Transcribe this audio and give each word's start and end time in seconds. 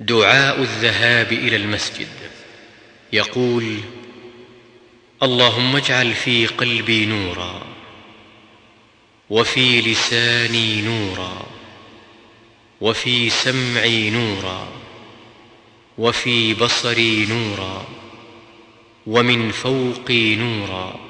دعاء 0.00 0.62
الذهاب 0.62 1.32
إلى 1.32 1.56
المسجد. 1.56 2.08
يقول 3.12 3.76
اللهم 5.22 5.76
اجعل 5.76 6.14
في 6.14 6.46
قلبي 6.46 7.06
نورا 7.06 7.62
وفي 9.30 9.80
لساني 9.80 10.82
نورا 10.82 11.46
وفي 12.80 13.30
سمعي 13.30 14.10
نورا 14.10 14.68
وفي 15.98 16.54
بصري 16.54 17.26
نورا 17.26 17.86
ومن 19.06 19.50
فوقي 19.50 20.34
نورا 20.34 21.00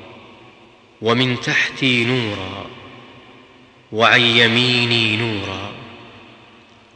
ومن 1.02 1.40
تحتي 1.40 2.04
نورا 2.04 2.66
وعن 3.92 4.20
يميني 4.20 5.16
نورا 5.16 5.77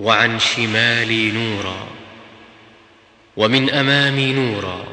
وعن 0.01 0.39
شمالي 0.39 1.31
نورا 1.31 1.87
ومن 3.37 3.71
أمامي 3.71 4.33
نورا 4.33 4.85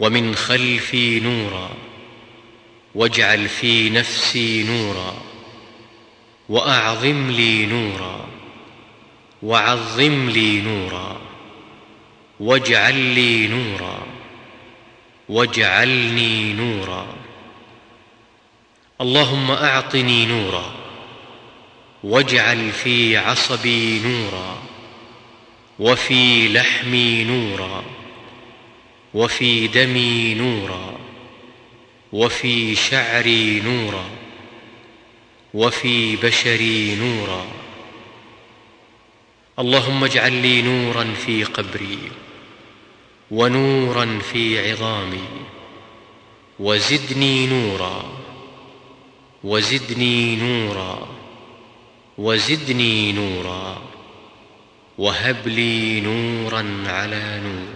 ومن 0.00 0.34
خلفي 0.34 1.20
نورا 1.20 1.70
واجعل 2.94 3.48
في 3.48 3.90
نفسي 3.90 4.62
نورا 4.62 5.14
وأعظم 6.48 7.30
لي 7.30 7.66
نورا 7.66 8.26
وعظم 9.42 10.30
لي 10.30 10.60
نورا 10.60 11.20
واجعل 12.40 12.96
لي 12.96 13.46
نورا 13.46 14.14
واجعلني 15.28 16.52
نورا. 16.52 17.06
اللهم 19.00 19.50
أعطني 19.50 20.26
نورا. 20.26 20.83
واجعل 22.04 22.72
في 22.72 23.16
عصبي 23.16 24.00
نورا 24.00 24.62
وفي 25.78 26.48
لحمي 26.48 27.24
نورا 27.24 27.84
وفي 29.14 29.66
دمي 29.66 30.34
نورا 30.34 30.98
وفي 32.12 32.74
شعري 32.74 33.60
نورا 33.60 34.04
وفي 35.54 36.16
بشري 36.16 36.94
نورا. 36.94 37.46
اللهم 39.58 40.04
اجعل 40.04 40.32
لي 40.32 40.62
نورا 40.62 41.14
في 41.26 41.44
قبري 41.44 41.98
ونورا 43.30 44.18
في 44.32 44.70
عظامي 44.70 45.28
وزدني 46.58 47.46
نورا 47.46 48.04
وزدني 49.44 50.36
نورا. 50.36 51.23
وزدني 52.18 53.12
نورا 53.12 53.82
وهب 54.98 55.48
لي 55.48 56.00
نورا 56.00 56.64
على 56.86 57.40
نور. 57.44 57.73